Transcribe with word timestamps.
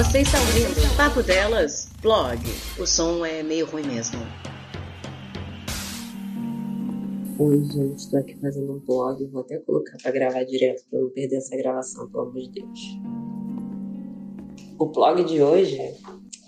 Você 0.00 0.20
está 0.20 0.38
ouvindo 0.38 0.96
Papo 0.96 1.22
Delas, 1.22 1.90
blog. 2.00 2.38
O 2.80 2.86
som 2.86 3.22
é 3.22 3.42
meio 3.42 3.66
ruim 3.66 3.82
mesmo. 3.82 4.18
Oi, 7.38 7.64
gente, 7.64 7.98
estou 7.98 8.18
aqui 8.18 8.34
fazendo 8.40 8.72
um 8.72 8.78
blog. 8.78 9.22
Vou 9.26 9.42
até 9.42 9.58
colocar 9.58 9.98
para 10.02 10.10
gravar 10.10 10.44
direto 10.44 10.84
para 10.88 11.00
não 11.00 11.10
perder 11.10 11.36
essa 11.36 11.54
gravação, 11.54 12.08
pelo 12.08 12.22
amor 12.22 12.40
de 12.40 12.48
Deus. 12.48 12.80
O 14.78 14.86
blog 14.86 15.22
de 15.22 15.42
hoje 15.42 15.78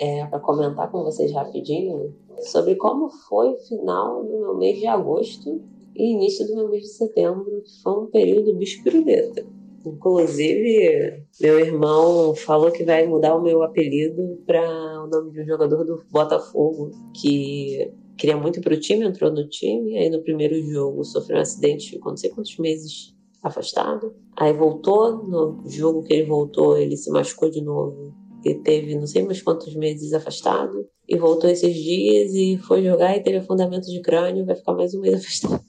é 0.01 0.25
para 0.25 0.41
comentar 0.41 0.91
com 0.91 1.03
vocês 1.03 1.31
rapidinho 1.31 2.17
sobre 2.45 2.77
como 2.77 3.11
foi 3.11 3.51
o 3.51 3.59
final 3.59 4.25
do 4.25 4.41
meu 4.41 4.57
mês 4.57 4.79
de 4.79 4.87
agosto 4.87 5.61
e 5.95 6.15
início 6.15 6.47
do 6.47 6.57
meu 6.57 6.71
mês 6.71 6.85
de 6.85 6.95
setembro, 6.95 7.61
que 7.63 7.83
foi 7.83 8.03
um 8.03 8.07
período 8.07 8.57
bispiruleta. 8.57 9.45
Inclusive, 9.85 11.25
meu 11.41 11.59
irmão 11.59 12.35
falou 12.35 12.71
que 12.71 12.85
vai 12.85 13.07
mudar 13.07 13.35
o 13.35 13.43
meu 13.43 13.63
apelido 13.63 14.39
para 14.47 14.63
o 15.03 15.09
nome 15.09 15.33
de 15.33 15.43
um 15.43 15.47
jogador 15.47 15.85
do 15.85 16.03
Botafogo 16.11 16.91
que 17.15 17.91
queria 18.17 18.37
muito 18.37 18.61
para 18.61 18.75
o 18.75 18.81
time, 18.81 19.05
entrou 19.05 19.33
no 19.33 19.49
time, 19.49 19.99
aí 19.99 20.09
no 20.09 20.23
primeiro 20.23 20.61
jogo 20.63 21.05
sofreu 21.05 21.39
um 21.39 21.41
acidente, 21.41 21.91
ficou 21.91 22.13
não 22.13 22.17
sei 22.17 22.31
quantos 22.31 22.57
meses 22.59 23.15
afastado. 23.43 24.15
Aí 24.37 24.53
voltou, 24.53 25.25
no 25.25 25.63
jogo 25.69 26.05
que 26.05 26.15
ele 26.15 26.29
voltou, 26.29 26.79
ele 26.79 26.97
se 26.97 27.11
machucou 27.11 27.51
de 27.51 27.61
novo 27.61 28.15
e 28.45 28.55
teve 28.55 28.95
não 28.95 29.07
sei 29.07 29.25
mais 29.25 29.43
quantos 29.43 29.75
meses 29.75 30.13
afastado. 30.13 30.87
E 31.09 31.19
voltou 31.19 31.51
esses 31.51 31.75
dias 31.75 32.33
e 32.33 32.57
foi 32.59 32.85
jogar 32.85 33.17
e 33.17 33.23
teve 33.23 33.39
afundamento 33.39 33.87
de 33.87 34.01
crânio, 34.01 34.47
vai 34.47 34.55
ficar 34.55 34.75
mais 34.75 34.95
um 34.95 35.01
mês 35.01 35.15
afastado. 35.21 35.65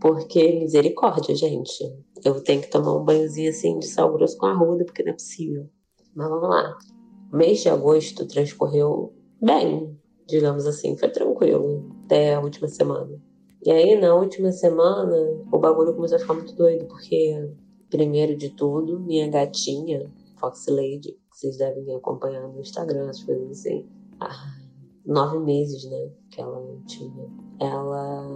porque 0.00 0.60
misericórdia, 0.60 1.34
gente. 1.34 1.84
Eu 2.26 2.42
tenho 2.42 2.60
que 2.60 2.68
tomar 2.68 2.92
um 2.92 3.04
banhozinho 3.04 3.50
assim 3.50 3.78
de 3.78 3.86
sal 3.86 4.12
grosso 4.12 4.36
com 4.36 4.46
arruda, 4.46 4.84
porque 4.84 5.04
não 5.04 5.10
é 5.10 5.14
possível. 5.14 5.70
Mas 6.12 6.28
vamos 6.28 6.48
lá. 6.48 6.76
Mês 7.32 7.60
de 7.60 7.68
agosto 7.68 8.26
transcorreu 8.26 9.14
bem, 9.40 9.96
digamos 10.26 10.66
assim, 10.66 10.96
foi 10.96 11.08
tranquilo 11.08 11.88
até 12.04 12.34
a 12.34 12.40
última 12.40 12.66
semana. 12.66 13.16
E 13.64 13.70
aí, 13.70 13.94
na 14.00 14.12
última 14.12 14.50
semana, 14.50 15.16
o 15.52 15.58
bagulho 15.60 15.94
começou 15.94 16.16
a 16.16 16.18
ficar 16.20 16.34
muito 16.34 16.56
doido, 16.56 16.86
porque, 16.86 17.48
primeiro 17.90 18.36
de 18.36 18.50
tudo, 18.50 18.98
minha 18.98 19.30
gatinha, 19.30 20.10
Fox 20.40 20.66
Lady, 20.66 21.12
que 21.30 21.38
vocês 21.38 21.58
devem 21.58 21.94
acompanhar 21.94 22.48
no 22.48 22.60
Instagram, 22.60 23.08
as 23.08 23.22
coisas 23.22 23.50
assim, 23.52 23.88
há 24.18 24.30
nove 25.06 25.38
meses, 25.38 25.88
né, 25.88 26.10
que 26.30 26.40
ela 26.40 26.60
tinha. 26.86 27.30
Ela, 27.60 28.28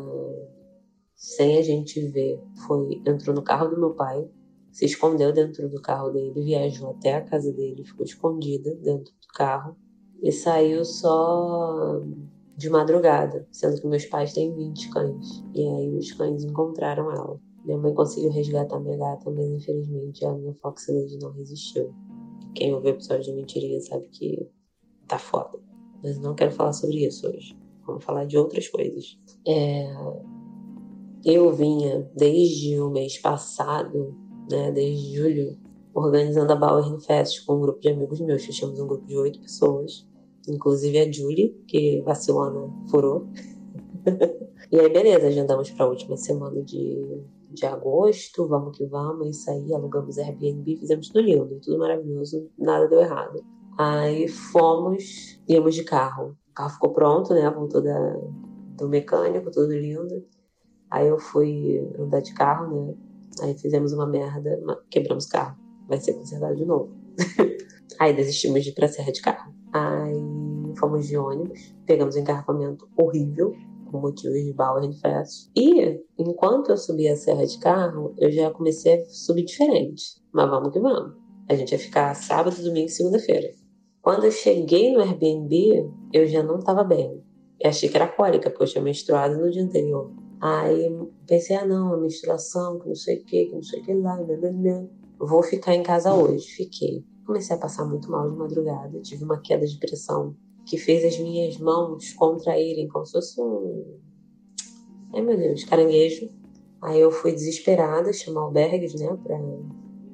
sem 1.21 1.59
a 1.59 1.63
gente 1.63 2.01
ver, 2.09 2.43
foi 2.67 3.03
entrou 3.07 3.37
no 3.37 3.43
carro 3.43 3.69
do 3.69 3.79
meu 3.79 3.91
pai, 3.91 4.27
se 4.73 4.87
escondeu 4.87 5.33
dentro 5.35 5.69
do 5.69 5.81
carro 5.83 6.09
dele, 6.09 6.43
viajou 6.43 6.91
até 6.93 7.15
a 7.15 7.21
casa 7.21 7.53
dele, 7.53 7.85
ficou 7.85 8.07
escondida 8.07 8.75
dentro 8.77 9.13
do 9.13 9.27
carro 9.35 9.77
e 10.23 10.33
saiu 10.33 10.83
só 10.83 12.01
de 12.57 12.71
madrugada, 12.71 13.47
sendo 13.53 13.79
que 13.79 13.87
meus 13.87 14.07
pais 14.07 14.33
têm 14.33 14.55
20 14.55 14.91
cães. 14.91 15.45
E 15.55 15.69
aí 15.69 15.95
os 15.95 16.11
cães 16.13 16.43
encontraram 16.43 17.11
ela. 17.11 17.39
Minha 17.67 17.77
mãe 17.77 17.93
conseguiu 17.93 18.31
resgatar 18.31 18.81
minha 18.81 18.97
gata, 18.97 19.31
mas 19.31 19.47
infelizmente 19.47 20.25
a 20.25 20.33
minha 20.33 20.55
Fox 20.55 20.89
Lady 20.89 21.19
não 21.19 21.33
resistiu. 21.33 21.95
Quem 22.55 22.73
ouviu 22.73 22.93
o 22.93 22.95
episódio 22.95 23.25
de 23.25 23.33
mentiria 23.35 23.79
sabe 23.83 24.09
que 24.09 24.49
tá 25.07 25.19
foda. 25.19 25.59
Mas 26.03 26.19
não 26.19 26.35
quero 26.35 26.53
falar 26.53 26.73
sobre 26.73 27.05
isso 27.07 27.29
hoje. 27.29 27.55
Vamos 27.87 28.05
falar 28.05 28.25
de 28.25 28.39
outras 28.39 28.69
coisas. 28.69 29.19
É... 29.47 29.93
Eu 31.25 31.53
vinha 31.53 32.09
desde 32.15 32.81
o 32.81 32.91
mês 32.91 33.19
passado, 33.19 34.15
né, 34.51 34.73
desde 34.73 35.17
julho, 35.17 35.59
organizando 35.93 36.53
a 36.53 36.57
Bauer 36.57 36.99
Fest 37.01 37.45
com 37.45 37.57
um 37.57 37.61
grupo 37.61 37.81
de 37.81 37.89
amigos 37.89 38.21
meus. 38.21 38.45
Fechamos 38.45 38.81
um 38.81 38.87
grupo 38.87 39.07
de 39.07 39.17
oito 39.17 39.41
pessoas 39.41 40.09
inclusive 40.49 40.99
a 40.99 41.11
Julie, 41.11 41.51
que 41.67 42.01
vacilona 42.03 42.73
furou. 42.91 43.29
e 44.71 44.79
aí, 44.79 44.89
beleza, 44.89 45.27
agendamos 45.27 45.71
para 45.71 45.85
a 45.85 45.89
última 45.89 46.17
semana 46.17 46.63
de, 46.63 47.23
de 47.51 47.67
agosto, 47.67 48.47
vamos 48.47 48.77
que 48.77 48.87
vamos, 48.87 49.29
isso 49.29 49.51
aí, 49.51 49.73
alugamos 49.75 50.19
Airbnb, 50.19 50.77
fizemos 50.77 51.09
tudo 51.09 51.21
lindo, 51.23 51.61
tudo 51.61 51.79
maravilhoso, 51.79 52.49
nada 52.59 52.89
deu 52.89 53.01
errado. 53.01 53.45
Aí 53.79 54.29
fomos, 54.29 55.41
íamos 55.49 55.75
de 55.75 55.85
carro. 55.85 56.37
O 56.51 56.55
carro 56.55 56.71
ficou 56.71 56.93
pronto, 56.93 57.33
né? 57.33 57.49
Voltou 57.51 57.83
da, 57.83 58.17
do 58.77 58.89
mecânico, 58.89 59.51
tudo 59.51 59.73
lindo. 59.73 60.23
Aí 60.91 61.07
eu 61.07 61.19
fui 61.19 61.79
andar 61.99 62.21
de 62.21 62.35
carro, 62.35 62.69
né? 62.69 62.95
Aí 63.43 63.57
fizemos 63.57 63.93
uma 63.93 64.07
merda, 64.07 64.59
quebramos 64.91 65.27
o 65.27 65.29
carro. 65.29 65.57
Vai 65.89 66.01
ser 66.01 66.15
consertado 66.15 66.57
de 66.57 66.65
novo. 66.65 66.93
Aí 67.99 68.15
desistimos 68.15 68.63
de 68.63 68.71
ir 68.71 68.75
pra 68.75 68.89
Serra 68.89 69.13
de 69.13 69.21
Carro. 69.21 69.53
Aí 69.73 70.75
fomos 70.79 71.07
de 71.07 71.17
ônibus, 71.17 71.75
pegamos 71.87 72.17
um 72.17 72.21
engarrafamento 72.21 72.89
horrível, 72.97 73.53
com 73.91 74.01
motivos 74.01 74.43
de 74.43 74.53
Bauer 74.53 74.93
Fest. 75.01 75.51
E, 75.57 76.01
enquanto 76.19 76.71
eu 76.71 76.77
subia 76.77 77.13
a 77.13 77.17
serra 77.17 77.45
de 77.45 77.59
carro, 77.59 78.15
eu 78.19 78.31
já 78.31 78.51
comecei 78.51 78.95
a 78.95 79.05
subir 79.07 79.45
diferente. 79.45 80.21
Mas 80.33 80.49
vamos 80.49 80.73
que 80.73 80.81
vamos. 80.81 81.17
A 81.49 81.55
gente 81.55 81.73
ia 81.73 81.79
ficar 81.79 82.15
sábado, 82.15 82.63
domingo 82.63 82.87
e 82.87 82.91
segunda-feira. 82.91 83.51
Quando 84.01 84.25
eu 84.25 84.31
cheguei 84.31 84.93
no 84.93 85.01
Airbnb, 85.01 85.91
eu 86.13 86.27
já 86.27 86.43
não 86.43 86.59
estava 86.59 86.85
bem. 86.85 87.23
Eu 87.61 87.69
achei 87.69 87.89
que 87.89 87.97
era 87.97 88.09
cólica, 88.09 88.49
porque 88.49 88.63
eu 88.63 88.69
tinha 88.69 88.85
menstruado 88.85 89.37
no 89.37 89.51
dia 89.51 89.63
anterior. 89.63 90.11
Aí 90.41 90.91
pensei, 91.27 91.57
ah 91.57 91.67
não, 91.67 91.93
a 91.93 91.97
menstruação, 91.99 92.79
que 92.79 92.89
não 92.89 92.95
sei 92.95 93.19
o 93.19 93.25
que, 93.25 93.47
que 93.47 93.55
não 93.55 93.63
sei 93.63 93.81
o 93.81 93.85
que 93.85 93.95
lá, 93.95 94.17
nananã. 94.17 94.89
Vou 95.19 95.43
ficar 95.43 95.75
em 95.75 95.83
casa 95.83 96.15
hoje. 96.15 96.47
Fiquei. 96.47 97.05
Comecei 97.27 97.55
a 97.55 97.59
passar 97.59 97.85
muito 97.85 98.11
mal 98.11 98.31
de 98.31 98.37
madrugada, 98.37 99.01
tive 99.01 99.25
uma 99.25 99.41
queda 99.41 99.67
de 99.67 99.79
pressão 99.79 100.35
que 100.67 100.79
fez 100.79 101.05
as 101.05 101.19
minhas 101.19 101.59
mãos 101.59 102.13
contraírem 102.15 102.89
como 102.89 103.05
se 103.05 103.13
fosse 103.13 103.41
um. 103.41 103.99
Ai 105.15 105.21
meu 105.21 105.37
Deus, 105.37 105.65
caranguejo. 105.65 106.31
Aí 106.83 106.99
eu 107.01 107.11
fui 107.11 107.33
desesperada, 107.33 108.13
chamar 108.13 108.43
albergues, 108.43 108.95
né, 108.95 109.17
pra 109.23 109.39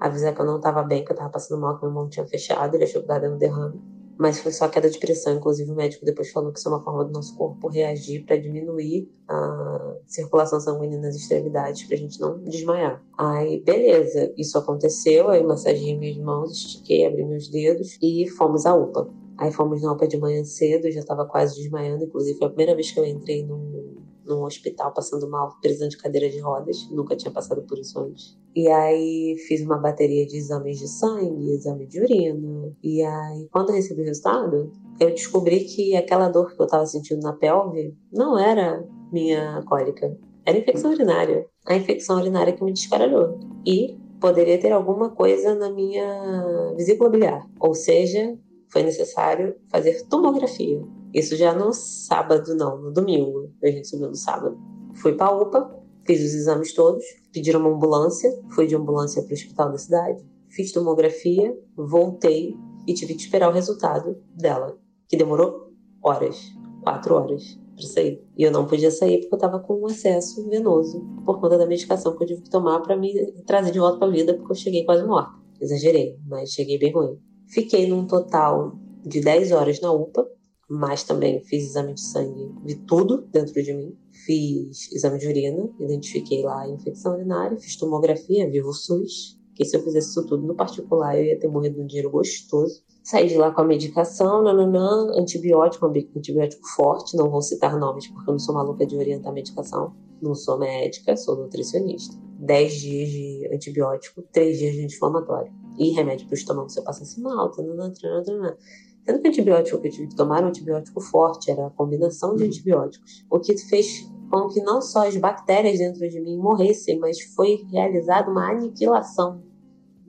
avisar 0.00 0.34
que 0.34 0.41
eu 0.41 0.47
não 0.47 0.60
tava 0.60 0.82
bem, 0.82 1.04
que 1.04 1.12
eu 1.12 1.16
tava 1.16 1.31
passando 1.31 1.60
mal, 1.60 1.78
que 1.78 1.84
meu 1.84 1.94
mão 1.94 2.09
tinha 2.09 2.26
fechado, 2.26 2.75
ele 2.75 2.84
achou 2.84 3.03
que 3.03 3.06
tava 3.06 3.20
dando 3.20 3.38
derrame. 3.38 3.81
Mas 4.19 4.38
foi 4.38 4.50
só 4.53 4.69
queda 4.69 4.88
de 4.88 4.99
pressão, 4.99 5.37
inclusive 5.37 5.71
o 5.71 5.75
médico 5.75 6.04
depois 6.04 6.31
falou 6.31 6.50
que 6.50 6.59
isso 6.59 6.69
é 6.69 6.72
uma 6.72 6.82
forma 6.82 7.04
do 7.04 7.12
nosso 7.12 7.37
corpo 7.37 7.69
reagir 7.69 8.25
para 8.25 8.37
diminuir 8.37 9.10
a 9.28 9.97
circulação 10.06 10.59
sanguínea 10.59 10.99
nas 10.99 11.15
extremidades, 11.15 11.84
pra 11.84 11.97
gente 11.97 12.19
não 12.21 12.38
desmaiar. 12.44 13.03
Aí, 13.19 13.60
beleza, 13.60 14.32
isso 14.37 14.56
aconteceu, 14.56 15.28
aí 15.28 15.43
massageei 15.43 15.99
minhas 15.99 16.16
mãos, 16.16 16.53
estiquei, 16.53 17.06
abri 17.06 17.25
meus 17.25 17.49
dedos 17.49 17.99
e 18.00 18.27
fomos 18.31 18.65
à 18.65 18.75
UPA. 18.75 19.09
Aí 19.38 19.53
fomos 19.53 19.82
na 19.82 19.93
UPA 19.93 20.09
de 20.09 20.16
manhã 20.16 20.43
cedo, 20.44 20.91
já 20.91 21.00
estava 21.00 21.27
quase 21.27 21.56
desmaiando, 21.56 22.04
inclusive 22.04 22.38
foi 22.38 22.47
a 22.47 22.50
primeira 22.50 22.75
vez 22.75 22.91
que 22.91 22.98
eu 22.98 23.04
entrei 23.04 23.44
num, 23.44 23.97
num 24.26 24.42
hospital 24.44 24.92
passando 24.92 25.28
mal, 25.28 25.56
precisando 25.60 25.91
de 25.91 25.98
cadeira 25.98 26.28
de 26.28 26.41
rodas, 26.41 26.88
nunca 26.91 27.16
tinha 27.16 27.31
passado 27.31 27.62
por 27.62 27.78
isso 27.78 27.98
antes. 27.98 28.37
E 28.54 28.69
aí 28.69 29.37
fiz 29.47 29.60
uma 29.62 29.78
bateria 29.78 30.26
de 30.26 30.37
exames 30.37 30.78
de 30.78 30.88
sangue, 30.88 31.53
exame 31.53 31.87
de 31.87 32.00
urina. 32.00 32.72
E 32.82 33.03
aí, 33.03 33.48
quando 33.50 33.70
eu 33.70 33.76
recebi 33.76 34.03
o 34.03 34.04
resultado, 34.04 34.72
eu 34.98 35.10
descobri 35.10 35.60
que 35.65 35.94
aquela 35.94 36.28
dor 36.28 36.54
que 36.54 36.60
eu 36.60 36.65
estava 36.65 36.86
sentindo 36.86 37.22
na 37.22 37.32
pelve 37.32 37.94
não 38.12 38.38
era 38.38 38.84
minha 39.12 39.62
cólica, 39.66 40.16
era 40.44 40.59
infecção 40.59 40.92
urinária. 40.92 41.47
A 41.66 41.76
infecção 41.76 42.19
urinária 42.19 42.53
que 42.53 42.65
me 42.65 42.72
descaralhou. 42.72 43.38
E 43.66 43.98
poderia 44.20 44.59
ter 44.59 44.72
alguma 44.72 45.10
coisa 45.10 45.54
na 45.54 45.70
minha 45.70 46.72
vesícula 46.76 47.10
biliar, 47.10 47.47
ou 47.60 47.75
seja, 47.75 48.36
foi 48.69 48.82
necessário 48.82 49.54
fazer 49.70 50.06
tomografia. 50.09 50.82
Isso 51.16 51.34
já 51.34 51.54
no 51.54 51.72
sábado, 51.72 52.54
não, 52.54 52.77
no 52.77 52.93
domingo. 52.93 53.50
A 53.65 53.69
gente 53.69 53.88
subiu 53.88 54.09
no 54.09 54.15
sábado. 54.15 54.54
Fui 54.97 55.15
para 55.15 55.28
a 55.28 55.41
UPA, 55.41 55.82
fiz 56.04 56.21
os 56.21 56.34
exames 56.34 56.75
todos, 56.75 57.03
pediram 57.32 57.60
uma 57.60 57.71
ambulância, 57.71 58.31
fui 58.50 58.66
de 58.66 58.77
ambulância 58.77 59.22
para 59.22 59.31
o 59.31 59.34
hospital 59.34 59.72
da 59.72 59.78
cidade, 59.78 60.22
fiz 60.50 60.72
tomografia, 60.72 61.59
voltei 61.75 62.54
e 62.87 62.93
tive 62.93 63.15
que 63.15 63.22
esperar 63.22 63.49
o 63.49 63.54
resultado 63.54 64.15
dela, 64.34 64.78
que 65.09 65.16
demorou 65.16 65.72
horas, 66.03 66.53
quatro 66.83 67.15
horas 67.15 67.59
para 67.74 67.86
sair. 67.86 68.22
E 68.36 68.42
eu 68.42 68.53
não 68.53 68.66
podia 68.66 68.91
sair 68.91 69.21
porque 69.21 69.34
eu 69.34 69.39
estava 69.39 69.59
com 69.60 69.80
um 69.80 69.86
acesso 69.86 70.47
venoso 70.51 71.03
por 71.24 71.41
conta 71.41 71.57
da 71.57 71.66
medicação 71.66 72.15
que 72.15 72.24
eu 72.24 72.28
tive 72.28 72.42
que 72.42 72.51
tomar 72.51 72.80
para 72.80 72.95
me 72.95 73.33
trazer 73.47 73.72
de 73.72 73.78
volta 73.78 73.98
para 73.98 74.09
a 74.09 74.10
vida, 74.10 74.34
porque 74.34 74.53
eu 74.53 74.57
cheguei 74.57 74.84
quase 74.84 75.03
morta. 75.07 75.33
Exagerei, 75.63 76.18
mas 76.27 76.51
cheguei 76.51 76.78
bem 76.78 76.92
ruim. 76.92 77.18
Fiquei 77.47 77.89
num 77.89 78.07
total 78.07 78.77
de 79.03 79.22
10 79.22 79.53
horas 79.53 79.80
na 79.80 79.91
UPA, 79.91 80.35
mas 80.68 81.04
também 81.04 81.41
fiz 81.45 81.65
exame 81.65 81.95
de 81.95 82.01
sangue, 82.01 82.53
vi 82.65 82.74
tudo 82.86 83.22
dentro 83.33 83.63
de 83.63 83.72
mim. 83.72 83.97
Fiz 84.24 84.91
exame 84.92 85.18
de 85.18 85.28
urina, 85.28 85.68
identifiquei 85.78 86.42
lá 86.42 86.63
a 86.63 86.68
infecção 86.68 87.15
urinária, 87.15 87.57
fiz 87.59 87.77
tomografia, 87.77 88.51
vivo 88.51 88.72
SUS, 88.72 89.39
que 89.54 89.65
se 89.65 89.77
eu 89.77 89.83
fizesse 89.83 90.10
isso 90.10 90.27
tudo 90.27 90.47
no 90.47 90.54
particular 90.54 91.16
eu 91.18 91.24
ia 91.24 91.39
ter 91.39 91.48
morrido 91.48 91.80
um 91.80 91.86
dinheiro 91.86 92.10
gostoso. 92.10 92.83
Saí 93.03 93.28
de 93.28 93.36
lá 93.36 93.53
com 93.53 93.60
a 93.60 93.65
medicação, 93.65 94.42
nananã, 94.42 95.13
antibiótico, 95.18 95.86
antibiótico 95.86 96.66
forte, 96.74 97.16
não 97.16 97.30
vou 97.30 97.41
citar 97.41 97.78
nomes 97.78 98.09
porque 98.09 98.28
eu 98.28 98.33
não 98.33 98.39
sou 98.39 98.54
maluca 98.54 98.84
de 98.84 98.97
orientar 98.97 99.33
medicação. 99.33 99.95
Não 100.21 100.34
sou 100.34 100.59
médica, 100.59 101.16
sou 101.16 101.36
nutricionista. 101.36 102.16
10 102.39 102.74
dias 102.74 103.09
de 103.09 103.51
antibiótico, 103.53 104.22
3 104.33 104.59
dias 104.59 104.74
de 104.74 104.84
anti-inflamatório. 104.84 105.53
E 105.78 105.91
remédio 105.91 106.27
para 106.27 106.34
o 106.34 106.39
estômago 106.39 106.68
se 106.68 106.80
eu 106.80 106.84
passasse 106.84 107.21
mal, 107.21 107.51
tanana, 107.51 107.92
tanana, 108.01 108.57
Sendo 109.06 109.20
que 109.20 109.28
o 109.28 109.30
antibiótico 109.30 109.80
que 109.80 109.86
eu 109.86 109.92
tive 109.92 110.08
que 110.08 110.16
tomar 110.16 110.38
era 110.38 110.47
um 110.47 110.48
antibiótico 110.48 111.00
forte, 111.00 111.50
era 111.50 111.68
a 111.68 111.70
combinação 111.70 112.34
de 112.34 112.44
antibióticos. 112.44 113.24
O 113.30 113.38
que 113.38 113.56
fez 113.56 114.10
com 114.30 114.48
que 114.48 114.60
não 114.62 114.82
só 114.82 115.06
as 115.06 115.16
bactérias 115.16 115.78
dentro 115.78 116.08
de 116.08 116.20
mim 116.20 116.36
morressem, 116.36 116.98
mas 116.98 117.20
foi 117.34 117.64
realizada 117.70 118.28
uma 118.28 118.50
aniquilação 118.50 119.42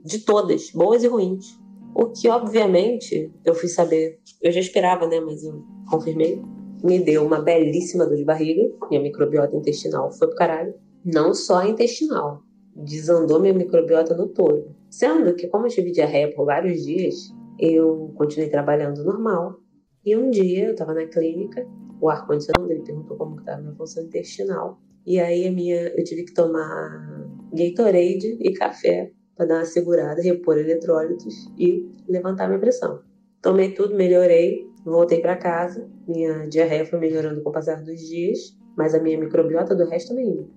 de 0.04 0.18
todas, 0.20 0.70
boas 0.72 1.04
e 1.04 1.06
ruins. 1.06 1.58
O 1.94 2.06
que, 2.06 2.28
obviamente, 2.28 3.32
eu 3.44 3.54
fui 3.54 3.68
saber, 3.68 4.18
eu 4.42 4.50
já 4.50 4.60
esperava, 4.60 5.06
né, 5.06 5.20
mas 5.20 5.44
eu 5.44 5.62
confirmei, 5.88 6.42
me 6.82 6.98
deu 6.98 7.24
uma 7.24 7.40
belíssima 7.40 8.06
dor 8.06 8.16
de 8.16 8.24
barriga, 8.24 8.62
minha 8.88 9.02
microbiota 9.02 9.56
intestinal 9.56 10.10
foi 10.12 10.28
pro 10.28 10.36
caralho. 10.36 10.74
Não 11.04 11.32
só 11.32 11.64
intestinal, 11.64 12.42
desandou 12.74 13.40
minha 13.40 13.54
microbiota 13.54 14.16
no 14.16 14.28
todo. 14.28 14.74
Sendo 14.90 15.34
que, 15.34 15.46
como 15.46 15.66
eu 15.66 15.70
tive 15.70 15.92
diarreia 15.92 16.32
por 16.34 16.46
vários 16.46 16.84
dias, 16.84 17.32
eu 17.58 18.12
continuei 18.16 18.50
trabalhando 18.50 19.04
normal. 19.04 19.58
E 20.04 20.16
um 20.16 20.30
dia 20.30 20.66
eu 20.66 20.72
estava 20.72 20.94
na 20.94 21.06
clínica, 21.06 21.66
o 22.00 22.08
ar-condicionado, 22.08 22.70
ele 22.70 22.82
perguntou 22.82 23.16
como 23.16 23.38
estava 23.38 23.60
minha 23.60 23.74
função 23.74 24.04
intestinal. 24.04 24.80
E 25.06 25.18
aí 25.18 25.46
a 25.46 25.52
minha, 25.52 25.88
eu 25.88 26.04
tive 26.04 26.24
que 26.24 26.34
tomar 26.34 27.28
Gatorade 27.52 28.38
e 28.40 28.52
café 28.52 29.10
para 29.36 29.46
dar 29.46 29.54
uma 29.56 29.64
segurada, 29.64 30.20
repor 30.20 30.58
eletrólitos 30.58 31.50
e 31.58 31.88
levantar 32.08 32.46
minha 32.48 32.60
pressão. 32.60 33.00
Tomei 33.40 33.72
tudo, 33.72 33.94
melhorei, 33.94 34.66
voltei 34.84 35.20
para 35.20 35.36
casa. 35.36 35.88
Minha 36.06 36.46
diarreia 36.48 36.84
foi 36.84 36.98
melhorando 36.98 37.42
com 37.42 37.50
o 37.50 37.52
passar 37.52 37.82
dos 37.82 38.00
dias, 38.00 38.38
mas 38.76 38.94
a 38.94 39.00
minha 39.00 39.18
microbiota 39.18 39.74
do 39.74 39.86
resto 39.86 40.08
também 40.08 40.48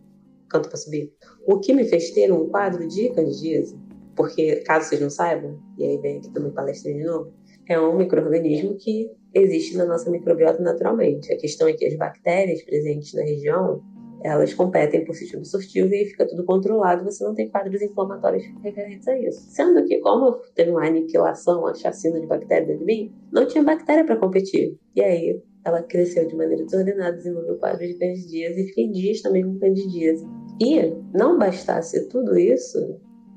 canto 0.50 0.68
para 0.68 0.77
subir. 0.77 1.13
O 1.48 1.59
que 1.59 1.74
me 1.74 1.86
fez 1.86 2.12
ter 2.12 2.31
um 2.31 2.50
quadro 2.50 2.86
de 2.88 3.09
candidíase 3.13 3.80
porque, 4.21 4.57
caso 4.57 4.88
vocês 4.88 5.01
não 5.01 5.09
saibam, 5.09 5.59
e 5.79 5.83
aí 5.83 5.97
vem 5.97 6.18
aqui 6.18 6.31
também 6.31 6.51
palestra 6.51 6.94
de 6.94 7.03
novo, 7.03 7.33
é 7.68 7.79
um 7.79 7.97
microorganismo 7.97 8.75
que 8.77 9.09
existe 9.33 9.75
na 9.75 9.85
nossa 9.85 10.12
microbiota 10.12 10.62
naturalmente. 10.62 11.33
A 11.33 11.38
questão 11.38 11.68
é 11.68 11.73
que 11.73 11.85
as 11.85 11.95
bactérias 11.95 12.62
presentes 12.63 13.13
na 13.13 13.23
região, 13.23 13.81
elas 14.23 14.53
competem 14.53 15.03
por 15.03 15.15
sistema 15.15 15.44
sortivo 15.44 15.91
e 15.91 16.06
fica 16.06 16.27
tudo 16.27 16.45
controlado, 16.45 17.03
você 17.03 17.23
não 17.23 17.33
tem 17.33 17.50
quadros 17.50 17.81
inflamatórios 17.81 18.44
referentes 18.62 19.07
a 19.07 19.18
isso. 19.18 19.41
Sendo 19.50 19.83
que, 19.85 19.97
como 20.01 20.33
teve 20.53 20.69
uma 20.69 20.85
aniquilação, 20.85 21.62
uma 21.62 21.74
chacina 21.74 22.19
de 22.19 22.27
bactérias 22.27 22.67
dentro 22.67 22.85
de 22.85 22.94
mim, 22.94 23.12
não 23.31 23.47
tinha 23.47 23.63
bactéria 23.63 24.06
para 24.06 24.17
competir. 24.17 24.77
E 24.95 25.01
aí, 25.01 25.41
ela 25.65 25.81
cresceu 25.81 26.27
de 26.27 26.35
maneira 26.35 26.63
desordenada, 26.63 27.17
desenvolveu 27.17 27.57
quadros 27.57 27.88
de 27.88 27.95
candidíase 27.95 28.62
e 28.62 28.67
fiquei 28.67 28.91
dias 28.91 29.21
também 29.21 29.44
com 29.44 29.57
candidíase. 29.57 30.24
E 30.62 30.94
não 31.12 31.39
bastasse 31.39 32.07
tudo 32.09 32.38
isso, 32.38 32.77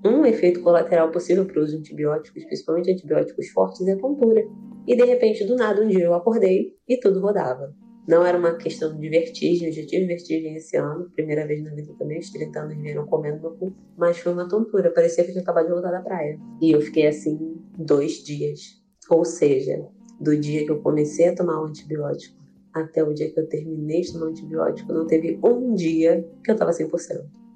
um 0.04 0.24
efeito 0.26 0.60
colateral 0.60 1.10
possível 1.10 1.46
para 1.46 1.58
o 1.58 1.62
uso 1.62 1.72
de 1.72 1.78
antibióticos, 1.78 2.44
principalmente 2.44 2.92
antibióticos 2.92 3.48
fortes, 3.48 3.86
é 3.86 3.96
tontura. 3.96 4.42
E 4.86 4.94
de 4.94 5.04
repente, 5.04 5.44
do 5.44 5.56
nada, 5.56 5.82
um 5.82 5.88
dia 5.88 6.04
eu 6.04 6.14
acordei 6.14 6.74
e 6.86 6.98
tudo 7.00 7.20
rodava. 7.20 7.74
Não 8.06 8.24
era 8.24 8.36
uma 8.36 8.54
questão 8.56 8.94
de 8.98 9.08
vertigem, 9.08 9.68
eu 9.68 9.72
já 9.72 9.86
tive 9.86 10.04
vertigem 10.04 10.56
esse 10.56 10.76
ano, 10.76 11.10
primeira 11.14 11.46
vez 11.46 11.64
na 11.64 11.74
vida 11.74 11.94
também, 11.98 12.18
os 12.18 12.30
30 12.30 12.60
anos 12.60 12.76
vieram 12.76 13.06
comendo 13.06 13.40
meu 13.40 13.52
cu, 13.52 13.74
mas 13.96 14.18
foi 14.18 14.34
uma 14.34 14.46
tontura, 14.46 14.92
parecia 14.92 15.24
que 15.24 15.30
eu 15.30 15.32
tinha 15.32 15.42
acabado 15.42 15.66
de 15.66 15.72
voltar 15.72 15.90
da 15.90 16.02
praia. 16.02 16.38
E 16.60 16.70
eu 16.70 16.82
fiquei 16.82 17.06
assim 17.06 17.56
dois 17.78 18.22
dias. 18.22 18.60
Ou 19.08 19.24
seja, 19.24 19.88
do 20.20 20.38
dia 20.38 20.66
que 20.66 20.70
eu 20.70 20.82
comecei 20.82 21.28
a 21.28 21.34
tomar 21.34 21.62
o 21.62 21.64
antibiótico 21.64 22.44
até 22.74 23.02
o 23.02 23.14
dia 23.14 23.32
que 23.32 23.40
eu 23.40 23.48
terminei 23.48 24.02
de 24.02 24.12
tomar 24.12 24.26
o 24.26 24.28
antibiótico, 24.30 24.92
não 24.92 25.06
teve 25.06 25.40
um 25.42 25.74
dia 25.74 26.28
que 26.44 26.50
eu 26.50 26.56
tava 26.56 26.72
100%. 26.72 26.90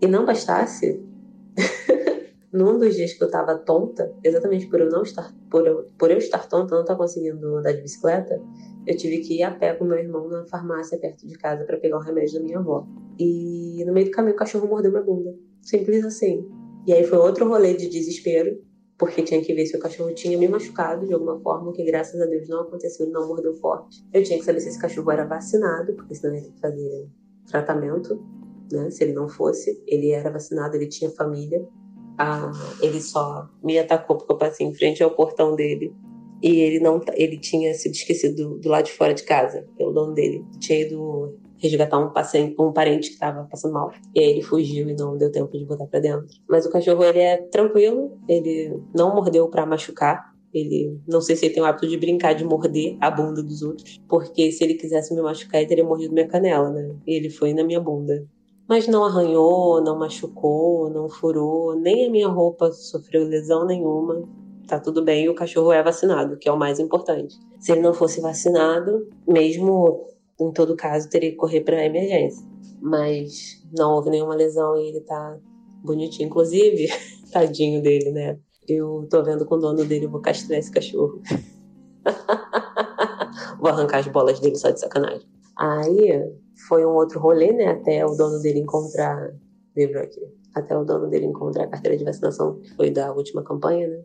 E 0.00 0.06
não 0.06 0.24
bastasse, 0.24 1.02
num 2.52 2.78
dos 2.78 2.94
dias 2.94 3.12
que 3.12 3.22
eu 3.22 3.30
tava 3.30 3.58
tonta, 3.58 4.10
exatamente 4.24 4.68
por 4.68 4.80
eu 4.80 4.88
não 4.88 5.02
estar, 5.02 5.34
por 5.50 5.66
eu, 5.66 5.84
por 5.98 6.10
eu 6.10 6.18
estar 6.18 6.48
tonta, 6.48 6.74
não 6.74 6.82
estar 6.82 6.96
conseguindo 6.96 7.56
andar 7.56 7.72
de 7.72 7.82
bicicleta, 7.82 8.40
eu 8.86 8.96
tive 8.96 9.18
que 9.18 9.38
ir 9.38 9.42
a 9.42 9.50
pé 9.50 9.74
com 9.74 9.84
meu 9.84 9.98
irmão 9.98 10.28
na 10.28 10.46
farmácia 10.46 10.98
perto 10.98 11.26
de 11.26 11.36
casa 11.36 11.64
para 11.64 11.78
pegar 11.78 11.98
o 11.98 12.00
remédio 12.00 12.38
da 12.38 12.44
minha 12.44 12.58
avó. 12.58 12.86
E 13.18 13.84
no 13.84 13.92
meio 13.92 14.06
do 14.06 14.12
caminho 14.12 14.34
o 14.34 14.38
cachorro 14.38 14.66
mordeu 14.66 14.90
minha 14.90 15.02
bunda. 15.02 15.34
Simples 15.60 16.04
assim. 16.04 16.48
E 16.86 16.92
aí 16.92 17.04
foi 17.04 17.18
outro 17.18 17.46
rolê 17.46 17.74
de 17.74 17.88
desespero, 17.88 18.58
porque 18.96 19.22
tinha 19.22 19.42
que 19.42 19.52
ver 19.52 19.66
se 19.66 19.76
o 19.76 19.80
cachorro 19.80 20.14
tinha 20.14 20.38
me 20.38 20.48
machucado 20.48 21.06
de 21.06 21.12
alguma 21.12 21.38
forma, 21.40 21.72
que 21.72 21.84
graças 21.84 22.18
a 22.18 22.24
Deus 22.24 22.48
não 22.48 22.62
aconteceu, 22.62 23.04
ele 23.04 23.12
não 23.12 23.28
mordeu 23.28 23.54
forte. 23.56 24.02
Eu 24.12 24.22
tinha 24.22 24.38
que 24.38 24.44
saber 24.44 24.60
se 24.60 24.70
esse 24.70 24.80
cachorro 24.80 25.10
era 25.10 25.26
vacinado, 25.26 25.92
porque 25.92 26.14
senão 26.14 26.34
ia 26.34 26.42
ter 26.42 26.52
que 26.52 26.60
fazer 26.60 27.08
tratamento, 27.46 28.18
né? 28.72 28.90
Se 28.90 29.04
ele 29.04 29.12
não 29.12 29.28
fosse, 29.28 29.82
ele 29.86 30.10
era 30.10 30.30
vacinado, 30.30 30.76
ele 30.76 30.86
tinha 30.86 31.10
família 31.10 31.62
ah, 32.19 32.50
ele 32.82 33.00
só 33.00 33.49
me 33.62 33.79
atacou 33.79 34.17
porque 34.17 34.32
eu 34.32 34.37
passei 34.37 34.67
em 34.67 34.75
frente 34.75 35.03
ao 35.03 35.11
portão 35.12 35.55
dele. 35.55 35.94
E 36.43 36.61
ele 36.61 36.81
não 36.81 37.00
ele 37.15 37.38
tinha 37.38 37.75
sido 37.75 37.94
esquecido 37.94 38.37
do, 38.37 38.59
do 38.59 38.69
lado 38.69 38.87
de 38.87 38.93
fora 38.93 39.15
de 39.15 39.23
casa 39.23 39.67
pelo 39.76 39.93
dono 39.93 40.15
dele. 40.15 40.44
Tinha 40.61 40.81
ido 40.81 41.37
resgatar 41.59 41.99
um, 41.99 42.11
paciente, 42.11 42.55
um 42.61 42.73
parente 42.73 43.09
que 43.09 43.15
estava 43.15 43.44
passando 43.44 43.75
mal. 43.75 43.93
E 44.15 44.20
aí 44.20 44.31
ele 44.31 44.43
fugiu 44.43 44.88
e 44.88 44.94
não 44.94 45.17
deu 45.17 45.31
tempo 45.31 45.56
de 45.56 45.65
botar 45.65 45.87
para 45.87 46.00
dentro. 46.00 46.26
Mas 46.49 46.67
o 46.67 46.70
cachorro 46.70 47.05
ele 47.05 47.19
é 47.19 47.37
tranquilo 47.37 48.17
ele 48.29 48.76
não 48.94 49.15
mordeu 49.15 49.49
para 49.49 49.67
machucar. 49.67 50.32
Ele 50.53 50.99
não 51.06 51.20
sei 51.20 51.37
se 51.37 51.47
ele 51.47 51.55
tem 51.55 51.62
o 51.62 51.67
hábito 51.67 51.87
de 51.87 51.97
brincar 51.97 52.35
de 52.35 52.44
morder 52.44 52.97
a 53.00 53.11
bunda 53.11 53.43
dos 53.43 53.61
outros 53.61 54.00
porque 54.09 54.50
se 54.50 54.65
ele 54.65 54.75
quisesse 54.75 55.15
me 55.15 55.20
machucar 55.20 55.61
ele 55.61 55.69
teria 55.69 55.85
mordido 55.85 56.15
minha 56.15 56.26
canela 56.26 56.70
né? 56.70 56.97
E 57.06 57.17
ele 57.17 57.29
foi 57.29 57.53
na 57.53 57.62
minha 57.62 57.79
bunda 57.79 58.26
mas 58.69 58.87
não 58.87 59.03
arranhou, 59.05 59.81
não 59.82 59.99
machucou, 59.99 60.91
não 60.91 61.09
furou, 61.09 61.75
nem 61.75 62.06
a 62.06 62.11
minha 62.11 62.29
roupa 62.29 62.70
sofreu 62.70 63.26
lesão 63.26 63.65
nenhuma. 63.65 64.23
Tá 64.67 64.79
tudo 64.79 65.03
bem, 65.03 65.26
o 65.31 65.35
cachorro 65.35 65.73
é 65.73 65.82
vacinado, 65.82 66.37
que 66.37 66.47
é 66.47 66.53
o 66.53 66.59
mais 66.59 66.79
importante. 66.79 67.35
Se 67.59 67.73
ele 67.73 67.81
não 67.81 67.94
fosse 67.94 68.20
vacinado, 68.20 69.09
mesmo 69.26 70.06
em 70.38 70.53
todo 70.53 70.76
caso, 70.76 71.09
teria 71.09 71.31
que 71.31 71.37
correr 71.37 71.62
para 71.62 71.82
emergência. 71.82 72.47
Mas 72.81 73.62
não 73.76 73.94
houve 73.94 74.11
nenhuma 74.11 74.35
lesão 74.35 74.76
e 74.76 74.88
ele 74.88 75.00
tá 75.00 75.38
bonitinho. 75.82 76.26
Inclusive, 76.26 76.88
tadinho 77.32 77.82
dele, 77.82 78.12
né? 78.12 78.38
Eu 78.69 79.06
tô 79.11 79.23
vendo 79.23 79.47
com 79.47 79.55
o 79.55 79.59
dono 79.59 79.82
dele, 79.87 80.05
eu 80.05 80.11
vou 80.11 80.20
castrar 80.20 80.59
esse 80.59 80.70
cachorro. 80.70 81.23
vou 83.59 83.70
arrancar 83.70 84.00
as 84.00 84.09
bolas 84.09 84.38
dele 84.38 84.56
só 84.56 84.69
de 84.69 84.79
sacanagem. 84.79 85.26
Aí, 85.56 86.23
foi 86.66 86.84
um 86.84 86.94
outro 86.94 87.20
rolê, 87.20 87.52
né? 87.52 87.69
Até 87.69 88.05
o 88.05 88.14
dono 88.14 88.40
dele 88.40 88.60
encontrar. 88.60 89.32
Livro 89.76 90.00
aqui. 90.00 90.20
Até 90.55 90.76
o 90.76 90.84
dono 90.84 91.08
dele 91.08 91.26
encontrar 91.26 91.64
a 91.64 91.69
carteira 91.69 91.96
de 91.96 92.05
vacinação, 92.05 92.58
que 92.60 92.75
foi 92.75 92.90
da 92.90 93.12
última 93.12 93.43
campanha, 93.44 93.87
né? 93.87 94.02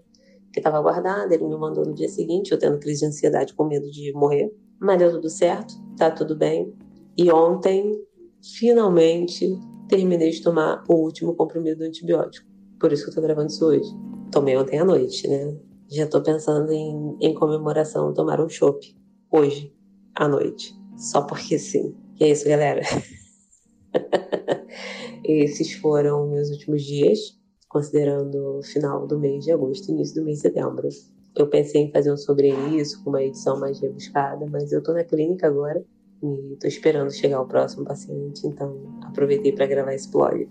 Que 0.52 0.60
estava 0.60 0.82
guardada. 0.82 1.34
Ele 1.34 1.48
me 1.48 1.58
mandou 1.58 1.86
no 1.86 1.94
dia 1.94 2.10
seguinte, 2.10 2.52
eu 2.52 2.60
tendo 2.60 2.78
crise 2.80 3.02
de 3.02 3.08
ansiedade 3.08 3.54
com 3.54 3.64
medo 3.64 3.90
de 3.90 4.12
morrer. 4.14 4.54
Mas 4.80 5.00
deu 5.00 5.12
tudo 5.12 5.30
certo, 5.30 5.74
tá 5.98 6.12
tudo 6.12 6.36
bem. 6.36 6.74
E 7.18 7.32
ontem, 7.32 8.00
finalmente, 8.42 9.58
terminei 9.88 10.30
de 10.30 10.42
tomar 10.44 10.84
o 10.88 10.96
último 10.96 11.36
comprimido 11.36 11.80
do 11.80 11.86
antibiótico. 11.86 12.48
Por 12.80 12.92
isso 12.92 13.06
que 13.06 13.12
eu 13.12 13.16
tô 13.16 13.22
gravando 13.22 13.48
isso 13.48 13.66
hoje. 13.66 13.90
Tomei 14.32 14.58
ontem 14.58 14.80
à 14.80 14.86
noite, 14.86 15.28
né? 15.28 15.58
Já 15.90 16.08
tô 16.08 16.22
pensando 16.22 16.72
em, 16.72 17.16
em 17.22 17.34
comemoração, 17.34 18.14
tomar 18.14 18.42
um 18.42 18.50
chopp. 18.50 18.96
Hoje, 19.32 19.74
à 20.16 20.28
noite. 20.28 20.76
Só 20.98 21.22
porque 21.22 21.58
sim. 21.58 21.96
E 22.20 22.24
é 22.24 22.32
isso, 22.32 22.48
galera. 22.48 22.82
Esses 25.24 25.74
foram 25.74 26.30
meus 26.30 26.50
últimos 26.50 26.84
dias, 26.84 27.40
considerando 27.70 28.60
o 28.60 28.64
final 28.64 29.08
do 29.08 29.20
mês 29.20 29.46
de 29.46 29.52
agosto 29.52 29.90
e 29.90 29.94
início 29.94 30.16
do 30.16 30.26
mês 30.26 30.38
de 30.38 30.44
setembro. 30.44 30.88
Eu 31.36 31.48
pensei 31.48 31.82
em 31.82 31.92
fazer 31.92 32.12
um 32.12 32.18
sobre 32.18 32.50
isso, 32.76 33.04
com 33.04 33.10
uma 33.10 33.24
edição 33.24 33.60
mais 33.60 33.80
rebuscada, 33.80 34.46
mas 34.46 34.72
eu 34.72 34.84
tô 34.84 34.94
na 34.94 35.04
clínica 35.04 35.48
agora 35.48 35.84
e 36.22 36.56
tô 36.60 36.68
esperando 36.68 37.12
chegar 37.12 37.42
o 37.42 37.48
próximo 37.48 37.84
paciente, 37.84 38.46
então 38.46 39.00
aproveitei 39.02 39.52
para 39.52 39.66
gravar 39.66 39.96
esse 39.96 40.12
blog. 40.12 40.48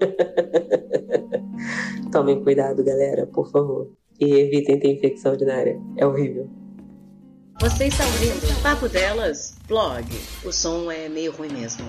Tomem 2.10 2.42
cuidado, 2.42 2.82
galera, 2.82 3.26
por 3.26 3.50
favor. 3.50 3.92
E 4.18 4.32
evitem 4.34 4.78
ter 4.78 4.92
infecção 4.92 5.32
urinária. 5.32 5.78
É 5.96 6.06
horrível. 6.06 6.48
Você 7.62 7.84
está 7.84 8.04
ouvindo 8.04 8.60
Papo 8.60 8.88
Delas, 8.88 9.54
blog. 9.68 10.04
O 10.44 10.50
som 10.50 10.90
é 10.90 11.08
meio 11.08 11.30
ruim 11.30 11.48
mesmo. 11.48 11.86